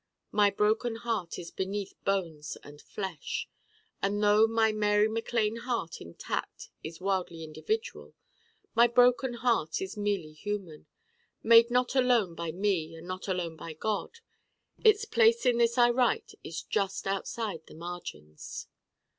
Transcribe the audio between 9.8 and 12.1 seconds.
merely human: made not